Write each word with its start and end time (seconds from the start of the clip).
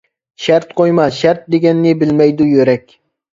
شەرت 0.45 0.71
قويما، 0.79 1.05
شەرت 1.17 1.43
دېگەننى 1.57 1.93
بىلمەيدۇ 2.01 2.49
يۈرەك. 2.55 2.99